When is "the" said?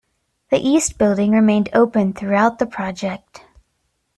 0.49-0.57, 2.57-2.65